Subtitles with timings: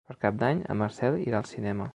[0.09, 1.89] Per Cap d'Any en Marcel irà al cinema.